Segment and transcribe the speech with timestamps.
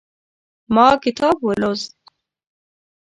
[0.73, 1.93] ما کتاب ولوست